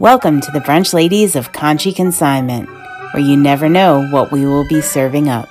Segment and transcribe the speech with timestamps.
[0.00, 2.68] Welcome to the Brunch Ladies of Conshy Consignment,
[3.12, 5.48] where you never know what we will be serving up.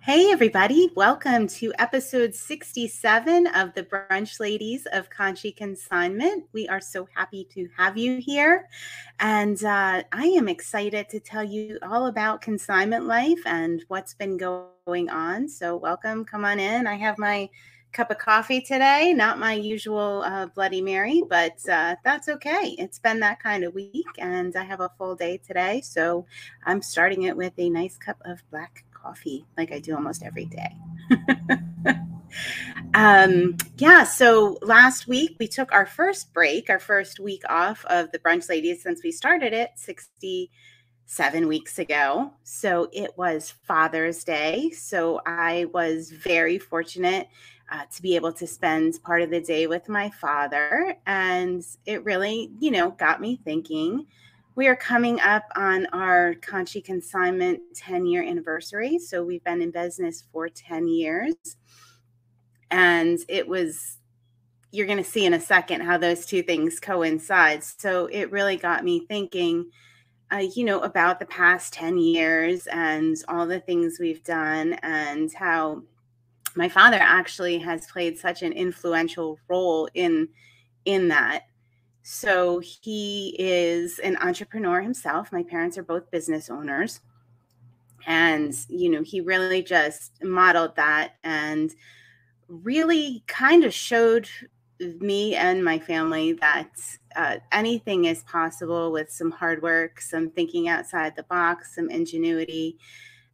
[0.00, 0.90] Hey, everybody.
[0.96, 6.44] Welcome to episode 67 of the Brunch Ladies of Conshy Consignment.
[6.54, 8.66] We are so happy to have you here.
[9.20, 14.38] And uh, I am excited to tell you all about consignment life and what's been
[14.38, 15.50] going on.
[15.50, 16.24] So, welcome.
[16.24, 16.86] Come on in.
[16.86, 17.50] I have my
[17.94, 22.74] cup of coffee today, not my usual uh, Bloody Mary, but uh, that's okay.
[22.78, 25.80] It's been that kind of week, and I have a full day today.
[25.80, 26.26] So,
[26.66, 30.46] I'm starting it with a nice cup of black coffee like I do almost every
[30.46, 30.76] day.
[32.94, 38.10] um, yeah, so last week we took our first break, our first week off of
[38.12, 42.32] the Brunch Ladies since we started it 67 weeks ago.
[42.42, 44.70] So it was Father's Day.
[44.70, 47.28] So I was very fortunate
[47.70, 50.96] uh, to be able to spend part of the day with my father.
[51.06, 54.06] And it really, you know, got me thinking
[54.56, 58.98] we are coming up on our Conshy Consignment 10 year anniversary.
[58.98, 61.34] So we've been in business for 10 years.
[62.70, 63.98] And it was,
[64.70, 67.64] you're going to see in a second how those two things coincide.
[67.64, 69.70] So it really got me thinking,
[70.32, 75.32] uh, you know, about the past 10 years and all the things we've done and
[75.32, 75.82] how
[76.54, 80.28] my father actually has played such an influential role in
[80.84, 81.44] in that
[82.06, 85.32] so he is an entrepreneur himself.
[85.32, 87.00] My parents are both business owners.
[88.06, 91.74] And, you know, he really just modeled that and
[92.46, 94.28] really kind of showed
[95.00, 96.68] me and my family that
[97.16, 102.76] uh, anything is possible with some hard work, some thinking outside the box, some ingenuity.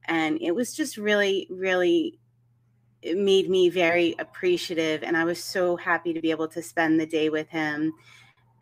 [0.05, 2.21] And it was just really, really
[3.03, 5.03] it made me very appreciative.
[5.03, 7.92] And I was so happy to be able to spend the day with him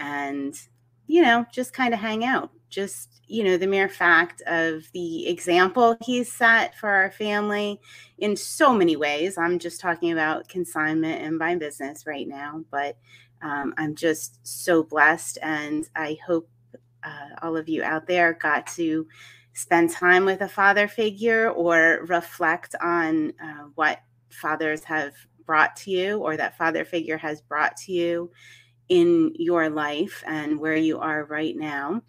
[0.01, 0.61] and
[1.07, 5.27] you know just kind of hang out just you know the mere fact of the
[5.27, 7.81] example he's set for our family
[8.19, 12.97] in so many ways i'm just talking about consignment and my business right now but
[13.43, 16.49] um, i'm just so blessed and i hope
[17.05, 19.07] uh, all of you out there got to
[19.55, 25.91] spend time with a father figure or reflect on uh, what fathers have brought to
[25.91, 28.31] you or that father figure has brought to you
[28.89, 32.03] in your life and where you are right now.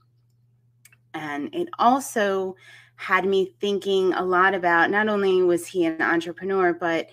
[1.13, 2.55] And it also
[2.95, 7.09] had me thinking a lot about not only was he an entrepreneur, but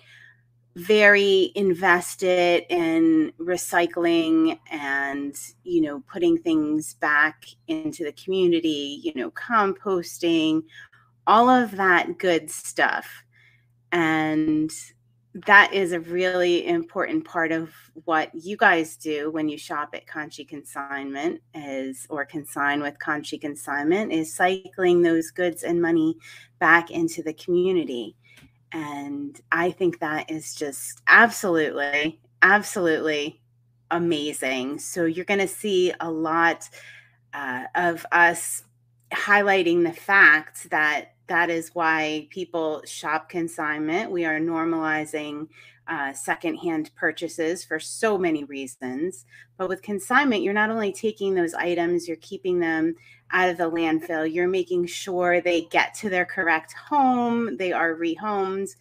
[0.77, 9.31] very invested in recycling and you know putting things back into the community you know
[9.31, 10.61] composting
[11.25, 13.23] all of that good stuff
[13.91, 14.71] and
[15.33, 17.71] that is a really important part of
[18.05, 23.39] what you guys do when you shop at Conshy Consignment is or consign with Conshy
[23.39, 26.17] Consignment is cycling those goods and money
[26.59, 28.15] back into the community.
[28.71, 33.39] And I think that is just absolutely, absolutely
[33.91, 34.79] amazing.
[34.79, 36.67] So you're going to see a lot
[37.33, 38.63] uh, of us
[39.11, 44.11] highlighting the fact that that is why people shop consignment.
[44.11, 45.47] We are normalizing
[45.87, 49.25] uh, secondhand purchases for so many reasons.
[49.57, 52.95] But with consignment, you're not only taking those items, you're keeping them
[53.31, 57.95] out of the landfill, you're making sure they get to their correct home, they are
[57.95, 58.75] rehomed.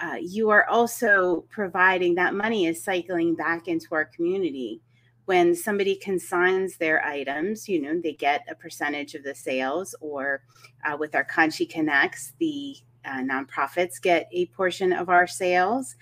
[0.00, 4.80] Uh, you are also providing that money is cycling back into our community
[5.28, 10.42] when somebody consigns their items, you know, they get a percentage of the sales, or
[10.86, 12.74] uh, with our Conshy Connects, the
[13.04, 15.96] uh, nonprofits get a portion of our sales.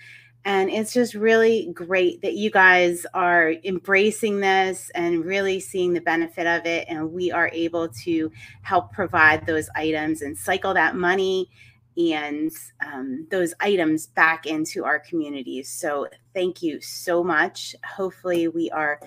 [0.45, 5.99] And it's just really great that you guys are embracing this and really seeing the
[5.99, 6.85] benefit of it.
[6.87, 11.49] And we are able to help provide those items and cycle that money
[11.97, 12.51] and
[12.85, 15.69] um, those items back into our communities.
[15.69, 17.75] So thank you so much.
[17.83, 18.99] Hopefully, we are,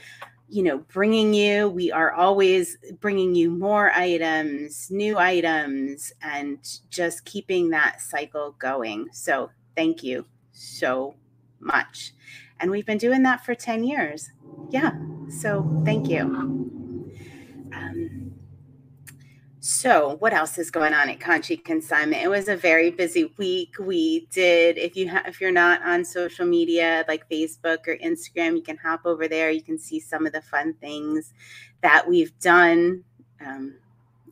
[0.49, 1.69] you know, bringing you.
[1.69, 6.59] We are always bringing you more items, new items, and
[6.91, 9.11] just keeping that cycle going.
[9.13, 11.15] So thank you so
[11.61, 12.15] much.
[12.59, 14.31] And we've been doing that for 10 years.
[14.71, 14.91] Yeah.
[15.29, 16.23] So thank you.
[16.23, 18.10] Um,
[19.63, 22.23] so, what else is going on at Conshy Consignment?
[22.23, 23.75] It was a very busy week.
[23.79, 28.57] We did, if you ha- if you're not on social media like Facebook or Instagram,
[28.57, 29.51] you can hop over there.
[29.51, 31.35] You can see some of the fun things
[31.83, 33.05] that we've done
[33.45, 33.75] um,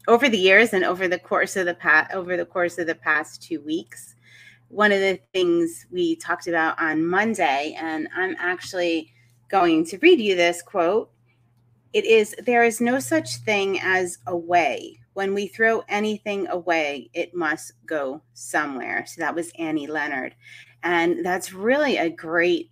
[0.06, 2.94] over the years and over the course of the past over the course of the
[2.94, 4.14] past two weeks.
[4.68, 9.12] one of the things we talked about on Monday, and I'm actually
[9.48, 11.10] going to read you this quote.
[11.92, 15.00] It is there is no such thing as away.
[15.18, 19.04] When we throw anything away, it must go somewhere.
[19.04, 20.36] So that was Annie Leonard.
[20.84, 22.70] And that's really a great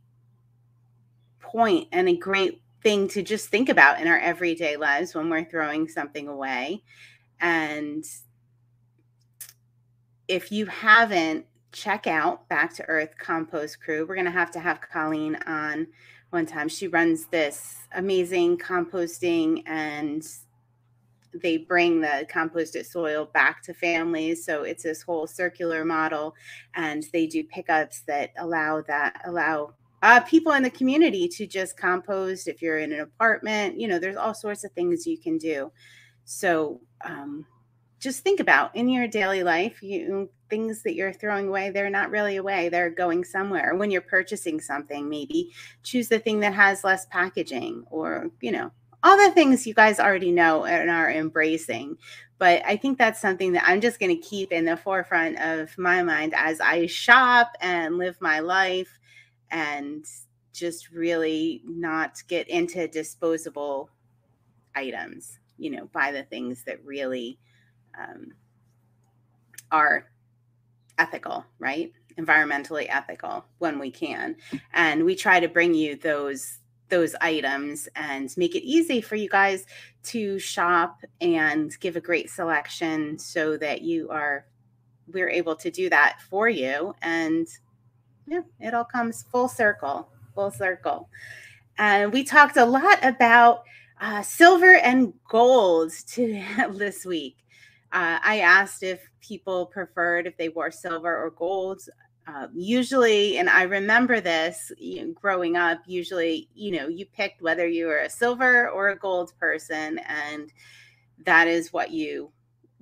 [1.40, 5.44] point and a great thing to just think about in our everyday lives when we're
[5.44, 6.84] throwing something away.
[7.40, 8.04] And
[10.28, 14.06] if you haven't, check out Back to Earth Compost Crew.
[14.06, 15.88] We're going to have to have Colleen on
[16.31, 16.69] one time.
[16.69, 20.25] She runs this amazing composting and
[21.43, 24.44] they bring the composted soil back to families.
[24.44, 26.35] So it's this whole circular model
[26.75, 31.77] and they do pickups that allow that allow uh, people in the community to just
[31.77, 35.38] compost if you're in an apartment you know there's all sorts of things you can
[35.38, 35.73] do
[36.25, 37.47] so um,
[37.99, 42.11] just think about in your daily life you things that you're throwing away they're not
[42.11, 45.50] really away they're going somewhere when you're purchasing something maybe
[45.82, 48.71] choose the thing that has less packaging or you know
[49.06, 51.97] all the things you guys already know and are embracing
[52.38, 55.76] but i think that's something that i'm just going to keep in the forefront of
[55.79, 58.99] my mind as i shop and live my life
[59.50, 60.05] and
[60.53, 63.91] just really not get into disposable
[64.75, 67.38] items you know buy the things that really
[67.99, 68.32] um,
[69.70, 70.06] are
[70.99, 71.93] ethical right?
[72.19, 74.37] Environmentally ethical when we can.
[74.73, 76.58] And we try to bring you those
[76.88, 79.67] those items and make it easy for you guys
[80.05, 84.47] to shop and give a great selection so that you are
[85.12, 87.49] we're able to do that for you and
[88.27, 91.09] yeah, it all comes full circle, full circle.
[91.79, 93.62] And we talked a lot about
[94.00, 96.43] uh, silver and gold to
[96.73, 97.37] this week.
[97.93, 101.82] Uh, I asked if people preferred if they wore silver or gold.
[102.26, 107.40] Uh, usually, and I remember this you know, growing up, usually, you know, you picked
[107.40, 110.52] whether you were a silver or a gold person, and
[111.25, 112.32] that is what you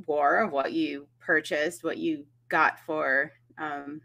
[0.07, 4.01] wore, what you purchased, what you got for um,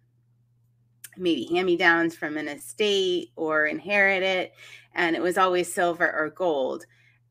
[1.17, 4.53] maybe hand me downs from an estate or inherit it.
[4.95, 6.85] And it was always silver or gold.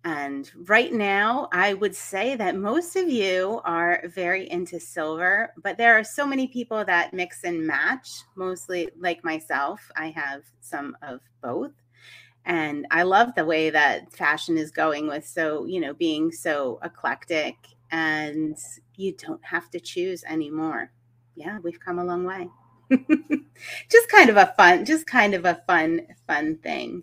[0.04, 5.76] And right now, I would say that most of you are very into silver, but
[5.76, 9.90] there are so many people that mix and match, mostly like myself.
[9.96, 11.72] I have some of both.
[12.44, 16.78] And I love the way that fashion is going with so, you know, being so
[16.82, 17.56] eclectic
[17.90, 18.56] and
[18.96, 20.90] you don't have to choose anymore.
[21.34, 22.48] Yeah, we've come a long way.
[23.90, 27.02] just kind of a fun, just kind of a fun, fun thing.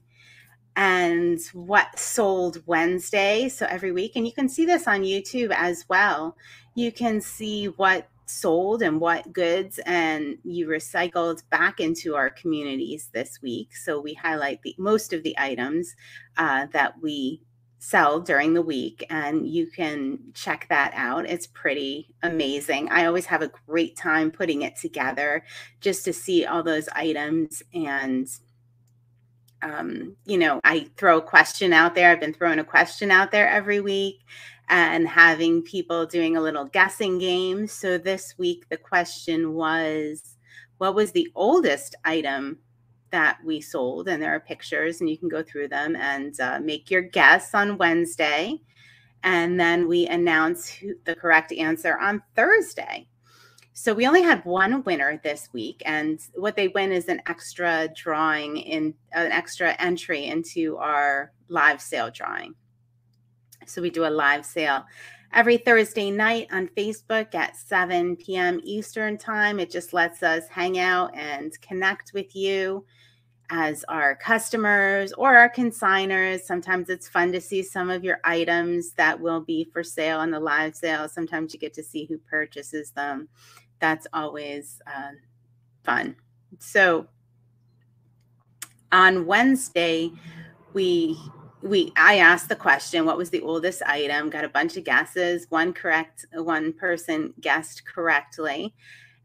[0.76, 3.50] And what sold Wednesday.
[3.50, 6.36] So every week, and you can see this on YouTube as well.
[6.76, 13.10] You can see what sold and what goods and you recycled back into our communities
[13.14, 13.76] this week.
[13.76, 15.96] So we highlight the most of the items
[16.38, 17.42] uh, that we
[17.78, 23.28] sell during the week and you can check that out it's pretty amazing i always
[23.28, 25.44] have a great time putting it together
[25.82, 28.28] just to see all those items and
[29.62, 33.32] um, you know i throw a question out there i've been throwing a question out
[33.32, 34.20] there every week
[34.70, 40.36] and having people doing a little guessing game so this week the question was
[40.78, 42.58] what was the oldest item
[43.16, 46.60] that we sold, and there are pictures, and you can go through them and uh,
[46.62, 48.60] make your guess on Wednesday.
[49.24, 53.08] And then we announce the correct answer on Thursday.
[53.78, 57.90] So we only had one winner this week, and what they win is an extra
[57.94, 62.56] drawing in uh, an extra entry into our live sale drawing.
[63.66, 64.86] So we do a live sale
[65.34, 68.62] every Thursday night on Facebook at 7 p.m.
[68.64, 69.60] Eastern Time.
[69.60, 72.86] It just lets us hang out and connect with you
[73.50, 76.42] as our customers or our consigners.
[76.42, 80.32] Sometimes it's fun to see some of your items that will be for sale on
[80.32, 81.08] the live sale.
[81.10, 83.28] Sometimes you get to see who purchases them.
[83.86, 85.12] That's always uh,
[85.84, 86.16] fun.
[86.58, 87.08] So
[88.92, 90.12] on Wednesday,
[90.74, 91.16] we
[91.62, 94.32] we I asked the question, what was the oldest item?
[94.32, 95.46] Got a bunch of guesses.
[95.50, 98.74] One correct, one person guessed correctly,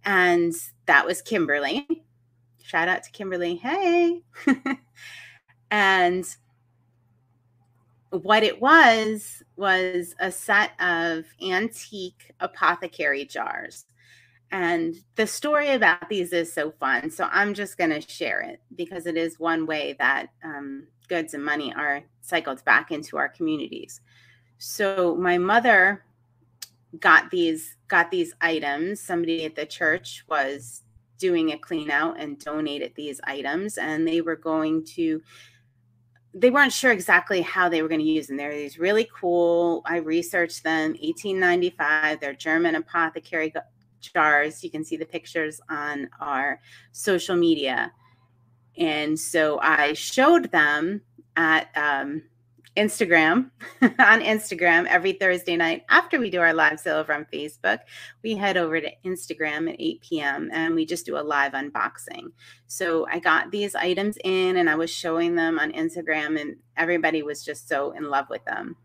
[0.05, 0.53] and
[0.85, 1.87] that was Kimberly
[2.63, 3.57] Shout out to Kimberly.
[3.57, 4.21] Hey.
[5.71, 6.25] and
[8.11, 13.87] what it was was a set of antique apothecary jars.
[14.53, 17.11] And the story about these is so fun.
[17.11, 21.35] So I'm just going to share it because it is one way that um, goods
[21.35, 24.01] and money are cycled back into our communities.
[24.59, 26.05] So my mother
[26.99, 29.01] got these got these items.
[29.01, 30.83] Somebody at the church was
[31.19, 35.21] doing a clean out and donated these items and they were going to
[36.33, 38.37] they weren't sure exactly how they were going to use them.
[38.37, 39.83] They're these really cool.
[39.85, 40.91] I researched them.
[40.91, 42.21] 1895.
[42.21, 43.53] They're German apothecary
[44.01, 44.63] jars.
[44.65, 46.61] You can see the pictures on our
[46.93, 47.93] social media.
[48.77, 51.03] And so I showed them
[51.37, 52.23] at um,
[52.77, 53.51] Instagram
[53.83, 57.81] on Instagram every Thursday night after we do our live sale over on Facebook.
[58.23, 60.51] We head over to Instagram at 8 p.m.
[60.53, 62.33] and we just do a live unboxing.
[62.69, 67.23] So I got these items in and I was showing them on Instagram, and everybody
[67.23, 68.77] was just so in love with them.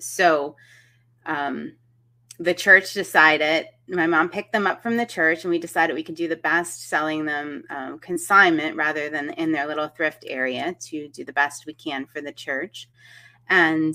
[0.00, 0.56] So,
[1.26, 1.76] um,
[2.38, 6.02] the church decided my mom picked them up from the church and we decided we
[6.02, 10.74] could do the best selling them um, consignment rather than in their little thrift area
[10.80, 12.88] to do the best we can for the church.
[13.48, 13.94] And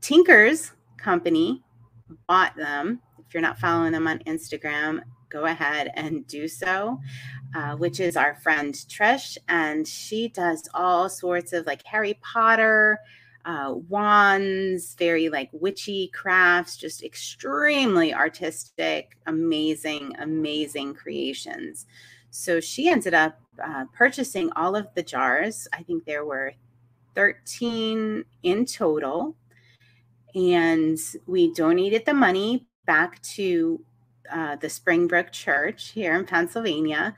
[0.00, 1.62] tinker's company
[2.26, 3.00] bought them.
[3.18, 7.00] If you're not following them on instagram go ahead and do so
[7.54, 12.98] uh, which is our friend trish and she does all sorts of like harry potter
[13.44, 21.86] uh, wands, very like witchy crafts, just extremely artistic, amazing, amazing creations.
[22.30, 25.66] So she ended up uh, purchasing all of the jars.
[25.72, 26.52] I think there were
[27.14, 29.34] 13 in total.
[30.34, 33.84] And we donated the money back to
[34.30, 37.16] uh, the Springbrook Church here in Pennsylvania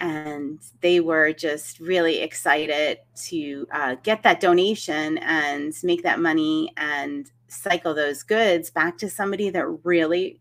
[0.00, 6.72] and they were just really excited to uh, get that donation and make that money
[6.76, 10.40] and cycle those goods back to somebody that really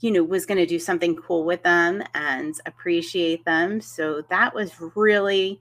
[0.00, 3.80] you know was going to do something cool with them and appreciate them.
[3.80, 5.60] So that was really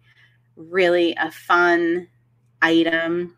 [0.55, 2.07] really a fun
[2.61, 3.35] item.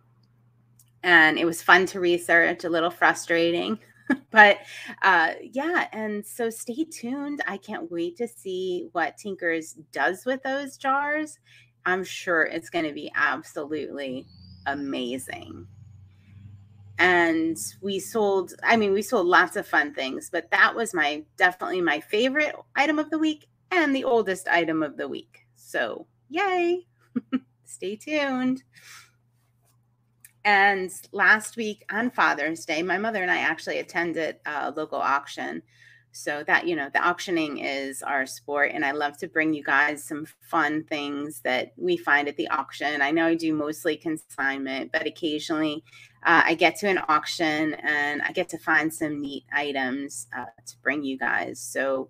[1.03, 3.79] And it was fun to research a little frustrating
[4.32, 4.60] but
[5.01, 7.41] uh, yeah, and so stay tuned.
[7.48, 11.39] I can't wait to see what Tinkers does with those jars.
[11.86, 14.27] I'm sure it's going to be absolutely
[14.65, 15.68] amazing.
[17.00, 21.24] And we sold, I mean, we sold lots of fun things, but that was my
[21.36, 25.48] definitely my favorite item of the week and the oldest item of the week.
[25.56, 26.86] So, yay!
[27.65, 28.62] stay tuned.
[30.43, 35.62] And last week on Father's Day, my mother and I actually attended a local auction.
[36.13, 38.71] So that, you know, the auctioning is our sport.
[38.74, 42.50] And I love to bring you guys some fun things that we find at the
[42.50, 43.01] auction.
[43.01, 45.86] I know I do mostly consignment, but occasionally
[46.24, 50.45] uh, I get to an auction and I get to find some neat items uh,
[50.65, 51.60] to bring you guys.
[51.62, 52.10] So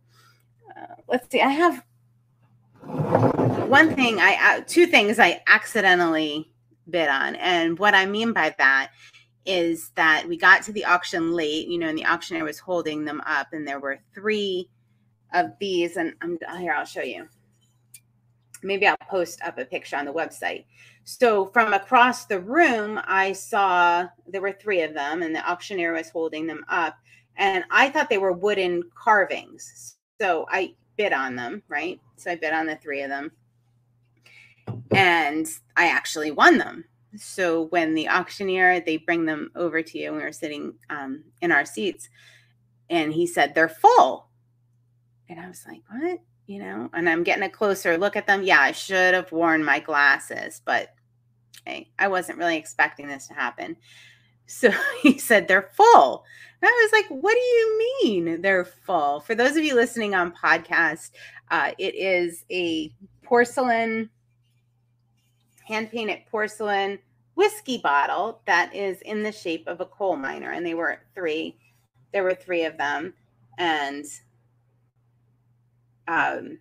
[0.75, 1.83] uh, let's see, I have
[3.69, 6.51] one thing, I, uh, two things I accidentally
[6.89, 7.35] bid on.
[7.35, 8.91] And what I mean by that
[9.45, 13.05] is that we got to the auction late, you know, and the auctioneer was holding
[13.05, 14.69] them up, and there were three
[15.33, 15.97] of these.
[15.97, 17.27] And I'm here, I'll show you.
[18.63, 20.65] Maybe I'll post up a picture on the website.
[21.03, 25.93] So from across the room, I saw there were three of them, and the auctioneer
[25.93, 26.95] was holding them up.
[27.38, 29.95] And I thought they were wooden carvings.
[30.19, 32.00] So I bid on them, right?
[32.17, 33.31] So I bid on the three of them
[34.91, 35.47] and
[35.77, 36.85] I actually won them.
[37.17, 41.23] So when the auctioneer they bring them over to you, and we were sitting um,
[41.41, 42.09] in our seats,
[42.89, 44.27] and he said they're full,
[45.29, 48.43] and I was like, "What?" You know, and I'm getting a closer look at them.
[48.43, 50.93] Yeah, I should have worn my glasses, but
[51.65, 53.77] hey, I wasn't really expecting this to happen.
[54.47, 56.25] So he said they're full.
[56.61, 59.21] And I was like, what do you mean they're full?
[59.21, 61.11] For those of you listening on podcast,
[61.49, 64.09] uh, it is a porcelain
[65.71, 66.99] hand painted porcelain
[67.35, 70.51] whiskey bottle that is in the shape of a coal miner.
[70.51, 71.57] And they were three,
[72.11, 73.13] there were three of them.
[73.57, 74.05] And
[76.07, 76.59] um,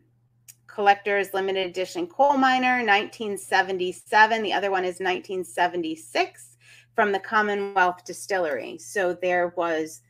[0.69, 6.57] collector's limited edition coal miner 1977 the other one is 1976
[6.95, 10.03] from the commonwealth distillery so there was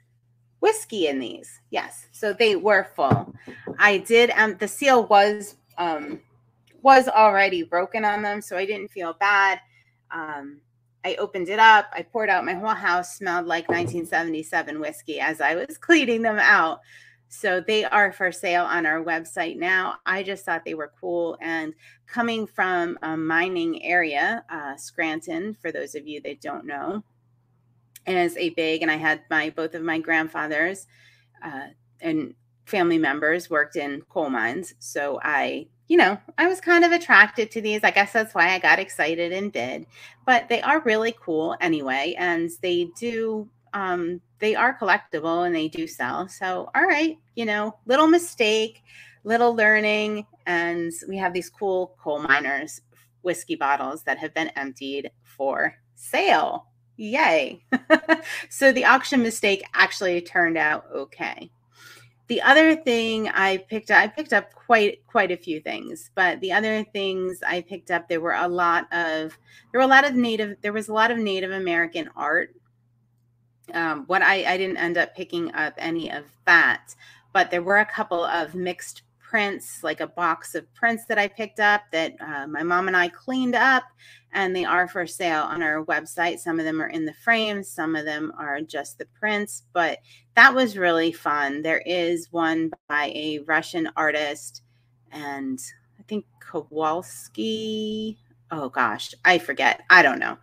[0.60, 3.34] whiskey in these yes so they were full
[3.78, 6.20] i did um the seal was um
[6.82, 9.60] was already broken on them, so I didn't feel bad.
[10.10, 10.60] Um,
[11.04, 11.86] I opened it up.
[11.92, 12.44] I poured out.
[12.44, 16.80] My whole house smelled like 1977 whiskey as I was cleaning them out.
[17.28, 19.98] So they are for sale on our website now.
[20.04, 21.38] I just thought they were cool.
[21.40, 21.74] And
[22.06, 27.04] coming from a mining area, uh, Scranton, for those of you that don't know,
[28.06, 30.88] is a big, and I had my both of my grandfathers
[31.44, 31.68] uh,
[32.00, 32.34] and
[32.70, 34.74] family members worked in coal mines.
[34.78, 37.80] So I you know, I was kind of attracted to these.
[37.82, 39.86] I guess that's why I got excited and did.
[40.24, 45.68] But they are really cool anyway, and they do um they are collectible and they
[45.68, 46.28] do sell.
[46.28, 48.82] So, all right, you know, little mistake,
[49.24, 50.26] little learning.
[50.46, 52.80] And we have these cool coal miners
[53.22, 56.66] whiskey bottles that have been emptied for sale.
[56.96, 57.64] Yay.
[58.48, 61.50] so the auction mistake actually turned out okay.
[62.30, 66.40] The other thing I picked up, I picked up quite quite a few things, but
[66.40, 69.36] the other things I picked up, there were a lot of
[69.72, 72.54] there were a lot of native there was a lot of Native American art.
[73.74, 76.94] Um, what I, I didn't end up picking up any of that,
[77.32, 81.28] but there were a couple of mixed prints, like a box of prints that I
[81.28, 83.84] picked up that uh, my mom and I cleaned up,
[84.32, 86.40] and they are for sale on our website.
[86.40, 90.00] Some of them are in the frames, some of them are just the prints, but
[90.34, 91.62] that was really fun.
[91.62, 94.62] There is one by a Russian artist,
[95.12, 95.60] and
[96.00, 98.18] I think Kowalski.
[98.50, 99.82] Oh gosh, I forget.
[99.90, 100.38] I don't know.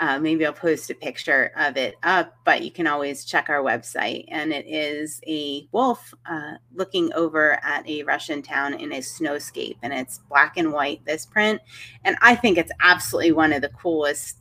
[0.00, 3.62] Uh, maybe I'll post a picture of it up, but you can always check our
[3.62, 4.24] website.
[4.28, 9.76] And it is a wolf uh, looking over at a Russian town in a snowscape.
[9.82, 11.60] And it's black and white, this print.
[12.04, 14.38] And I think it's absolutely one of the coolest.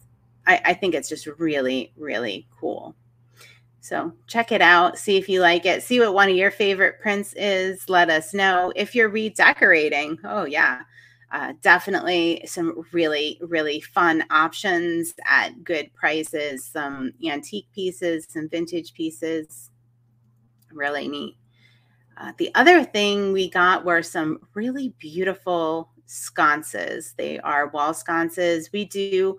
[0.47, 2.95] I, I think it's just really, really cool.
[3.81, 6.99] So check it out, see if you like it, see what one of your favorite
[7.01, 7.89] prints is.
[7.89, 10.17] Let us know if you're redecorating.
[10.23, 10.81] Oh, yeah
[11.31, 18.93] uh, definitely some really really fun options at good prices some antique pieces some vintage
[18.93, 19.69] pieces.
[20.73, 21.38] Really neat.
[22.17, 27.13] Uh, the other thing we got were some really beautiful sconces.
[27.17, 28.71] They are wall sconces.
[28.71, 29.38] We do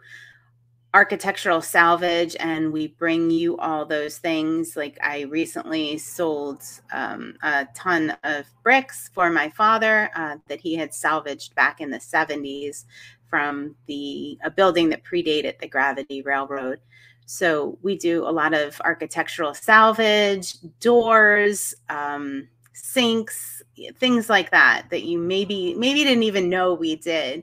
[0.95, 4.77] architectural salvage and we bring you all those things.
[4.77, 10.75] Like i recently sold um, a ton of bricks for my father uh, that he
[10.75, 12.85] had salvaged back in the 70s
[13.29, 16.81] from the a building that predated the gravity railroad.
[17.25, 23.63] So we do a lot of architectural salvage doors um, sinks
[23.97, 27.43] things like that that you maybe maybe didn't even know we did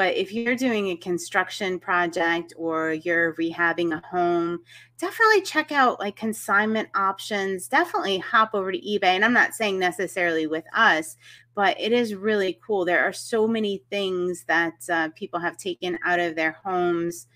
[0.00, 4.60] but if you're doing a construction project or you're rehabbing a home,
[4.96, 7.68] definitely check out like consignment options.
[7.68, 9.02] Definitely hop over to eBay.
[9.02, 11.18] And I'm not saying necessarily with us,
[11.54, 12.86] but it is really cool.
[12.86, 17.26] There are so many things that uh, people have taken out of their homes.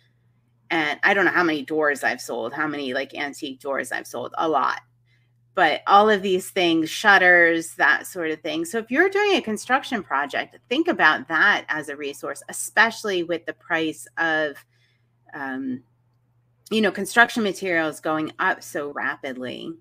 [0.70, 4.06] And I don't know how many doors I've sold, how many like antique doors I've
[4.06, 4.80] sold, a lot
[5.54, 8.64] but all of these things, shutters, that sort of thing.
[8.64, 13.46] So if you're doing a construction project, think about that as a resource, especially with
[13.46, 14.56] the price of,
[15.32, 15.82] um,
[16.70, 19.72] you know, construction materials going up so rapidly.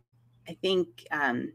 [0.48, 1.54] I think um,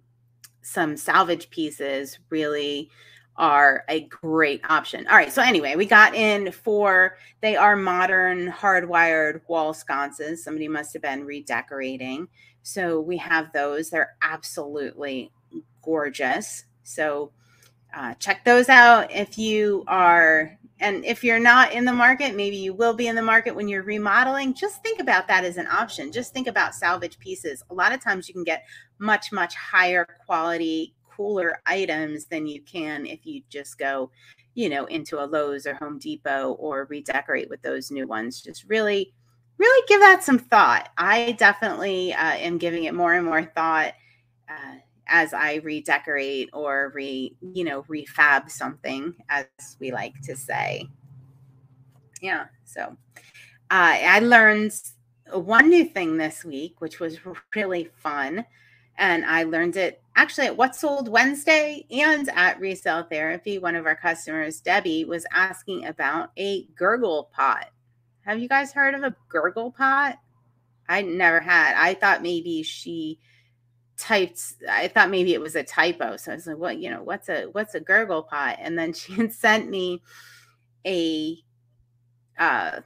[0.63, 2.91] some salvage pieces really
[3.39, 5.07] are a great option.
[5.07, 5.33] All right.
[5.33, 10.45] So anyway, we got in for they are modern hardwired wall sconces.
[10.45, 12.29] Somebody must have been redecorating.
[12.63, 13.91] So we have those.
[13.91, 15.31] They're absolutely
[15.83, 16.65] gorgeous.
[16.83, 17.33] So
[17.95, 22.57] uh, check those out if you are and if you're not in the market maybe
[22.57, 25.67] you will be in the market when you're remodeling just think about that as an
[25.67, 28.65] option just think about salvage pieces a lot of times you can get
[28.99, 34.11] much much higher quality cooler items than you can if you just go
[34.55, 38.65] you know into a lowes or home depot or redecorate with those new ones just
[38.65, 39.13] really
[39.59, 40.89] really give that some thought.
[40.97, 43.95] I definitely uh, am giving it more and more thought
[44.49, 44.77] uh,
[45.07, 49.47] as I redecorate or re, you know, refab something, as
[49.81, 50.89] we like to say.
[52.23, 52.47] Yeah.
[52.65, 52.97] So uh,
[53.71, 54.73] I learned
[55.33, 57.19] one new thing this week, which was
[57.55, 58.47] really fun.
[58.97, 63.61] And I learned it actually at What Sold Wednesday and at Resale Therapy.
[63.61, 67.67] One of our customers, Debbie, was asking about a gurgle pot.
[68.23, 70.19] Have you guys heard of a gurgle pot?
[70.89, 71.77] I never had.
[71.77, 73.21] I thought maybe she
[73.97, 76.17] typed I thought maybe it was a typo.
[76.17, 78.57] So I was like, well, you know, what's a what's a gurgle pot?
[78.59, 80.03] And then she had sent me
[80.85, 81.39] a
[82.41, 82.81] uh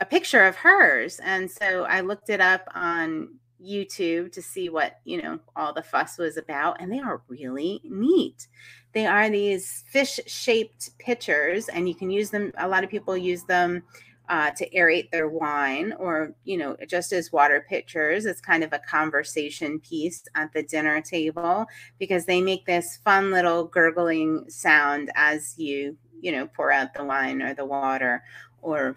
[0.00, 1.18] a picture of hers.
[1.18, 5.82] And so I looked it up on YouTube to see what, you know, all the
[5.82, 6.80] fuss was about.
[6.80, 8.46] And they are really neat.
[8.92, 12.52] They are these fish shaped pitchers, and you can use them.
[12.58, 13.82] A lot of people use them
[14.28, 18.72] uh, to aerate their wine or you know just as water pitchers it's kind of
[18.72, 21.64] a conversation piece at the dinner table
[21.98, 27.04] because they make this fun little gurgling sound as you you know pour out the
[27.04, 28.22] wine or the water
[28.62, 28.96] or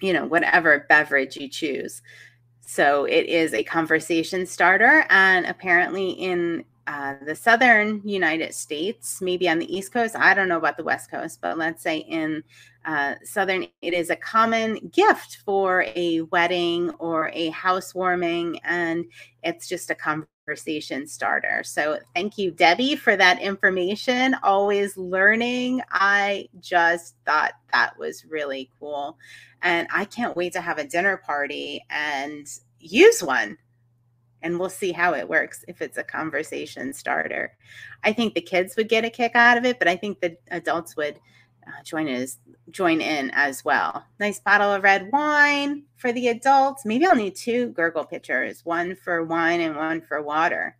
[0.00, 2.00] you know whatever beverage you choose
[2.66, 9.48] so it is a conversation starter and apparently in uh, the southern United States, maybe
[9.48, 10.16] on the East Coast.
[10.16, 12.42] I don't know about the West Coast, but let's say in
[12.84, 19.06] uh, Southern, it is a common gift for a wedding or a housewarming, and
[19.42, 20.33] it's just a conversation
[21.06, 21.62] starter.
[21.64, 24.36] So thank you, Debbie, for that information.
[24.42, 25.80] Always learning.
[25.90, 29.18] I just thought that was really cool.
[29.62, 32.46] And I can't wait to have a dinner party and
[32.78, 33.56] use one.
[34.42, 37.56] And we'll see how it works if it's a conversation starter.
[38.02, 40.36] I think the kids would get a kick out of it, but I think the
[40.50, 41.18] adults would
[41.84, 42.38] join is
[42.70, 44.04] join in as well.
[44.18, 46.84] Nice bottle of red wine for the adults.
[46.84, 50.76] Maybe I'll need two gurgle pitchers, one for wine and one for water.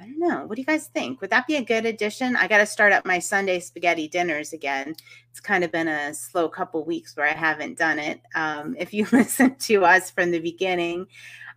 [0.00, 0.46] I don't know.
[0.46, 1.20] What do you guys think?
[1.20, 2.34] Would that be a good addition?
[2.34, 4.96] I got to start up my Sunday spaghetti dinners again.
[5.30, 8.20] It's kind of been a slow couple weeks where I haven't done it.
[8.34, 11.06] Um, if you listen to us from the beginning,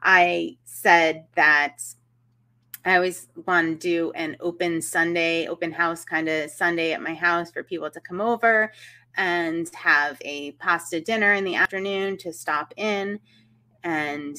[0.03, 1.81] I said that
[2.85, 7.15] I always want to do an open Sunday, open house kind of Sunday at my
[7.15, 8.71] house for people to come over
[9.17, 13.19] and have a pasta dinner in the afternoon to stop in.
[13.83, 14.37] And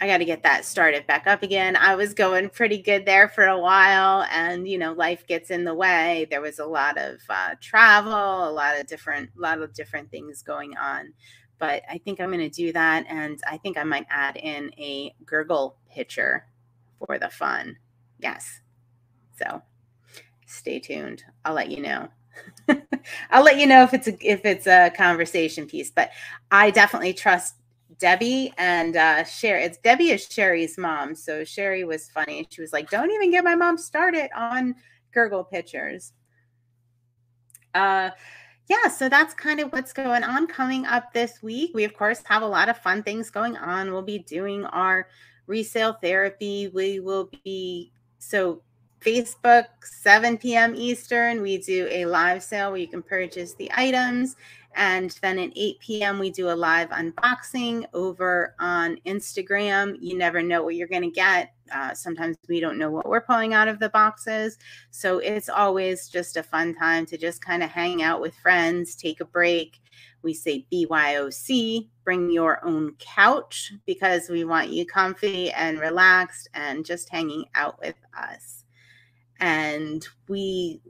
[0.00, 1.76] I got to get that started back up again.
[1.76, 5.64] I was going pretty good there for a while, and you know, life gets in
[5.64, 6.26] the way.
[6.30, 10.10] There was a lot of uh, travel, a lot of different, a lot of different
[10.10, 11.12] things going on.
[11.58, 14.72] But I think I'm going to do that, and I think I might add in
[14.78, 16.46] a gurgle pitcher
[17.06, 17.76] for the fun.
[18.18, 18.60] Yes.
[19.38, 19.62] So
[20.46, 21.22] stay tuned.
[21.44, 22.08] I'll let you know.
[23.30, 26.10] I'll let you know if it's a if it's a conversation piece, but
[26.50, 27.56] I definitely trust
[27.98, 29.64] Debbie and uh Sherry.
[29.64, 31.14] It's Debbie is Sherry's mom.
[31.14, 32.46] So Sherry was funny.
[32.50, 34.74] She was like, Don't even get my mom started on
[35.12, 36.12] gurgle pictures.
[37.74, 38.10] Uh
[38.68, 41.72] yeah, so that's kind of what's going on coming up this week.
[41.74, 43.92] We of course have a lot of fun things going on.
[43.92, 45.08] We'll be doing our
[45.46, 46.68] resale therapy.
[46.68, 48.62] We will be so
[49.04, 50.74] Facebook, 7 p.m.
[50.74, 54.36] Eastern, we do a live sale where you can purchase the items.
[54.76, 59.96] And then at 8 p.m., we do a live unboxing over on Instagram.
[60.00, 61.52] You never know what you're going to get.
[61.72, 64.58] Uh, sometimes we don't know what we're pulling out of the boxes.
[64.90, 68.96] So it's always just a fun time to just kind of hang out with friends,
[68.96, 69.80] take a break,
[70.22, 76.84] we say BYOC, bring your own couch because we want you comfy and relaxed and
[76.84, 78.64] just hanging out with us.
[79.40, 80.80] And we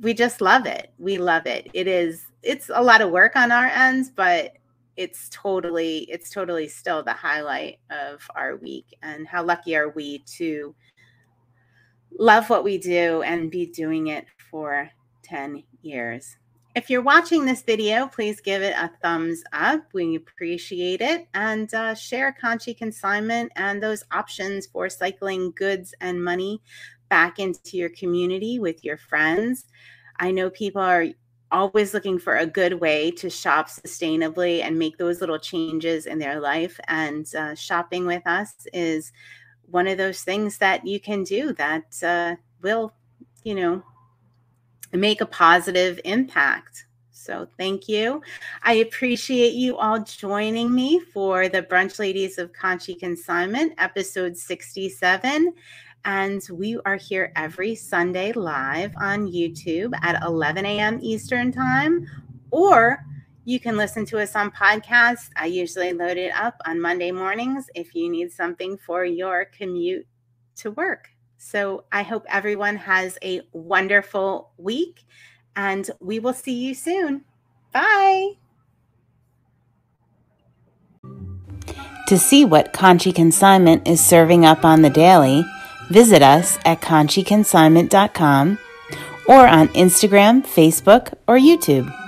[0.00, 0.92] we just love it.
[0.98, 1.70] We love it.
[1.72, 4.56] It is it's a lot of work on our ends, but
[4.96, 10.18] it's totally it's totally still the highlight of our week and how lucky are we
[10.36, 10.74] to
[12.18, 14.90] love what we do and be doing it for
[15.22, 16.36] 10 years.
[16.74, 19.82] If you're watching this video, please give it a thumbs up.
[19.92, 21.28] We appreciate it.
[21.34, 26.62] And uh, share Conshy Consignment and those options for cycling goods and money
[27.10, 29.66] back into your community with your friends.
[30.18, 31.08] I know people are
[31.50, 36.18] always looking for a good way to shop sustainably and make those little changes in
[36.18, 36.80] their life.
[36.88, 39.12] And uh, shopping with us is
[39.66, 42.94] one of those things that you can do that uh, will,
[43.44, 43.82] you know,
[44.92, 46.86] make a positive impact.
[47.10, 48.20] So thank you.
[48.64, 55.54] I appreciate you all joining me for the Brunch Ladies of Conshy Consignment, episode 67.
[56.04, 60.98] And we are here every Sunday live on YouTube at 11 a.m.
[61.00, 62.08] Eastern Time,
[62.50, 63.04] or
[63.44, 65.30] you can listen to us on podcasts.
[65.36, 70.06] I usually load it up on Monday mornings if you need something for your commute
[70.56, 71.11] to work.
[71.44, 75.02] So I hope everyone has a wonderful week
[75.56, 77.24] and we will see you soon.
[77.72, 78.34] Bye.
[82.06, 85.44] To see what Conshy Consignment is serving up on the daily,
[85.90, 88.58] visit us at conshyconsignment.com
[89.26, 92.01] or on Instagram, Facebook, or YouTube.